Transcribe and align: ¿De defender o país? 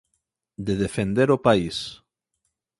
¿De 0.65 0.73
defender 0.83 1.29
o 1.35 1.41
país? 1.45 1.77